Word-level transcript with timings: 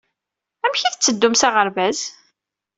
Amek 0.65 0.81
ay 0.83 0.93
tetteddum 0.93 1.35
s 1.35 1.41
aɣerbaz? 1.47 1.99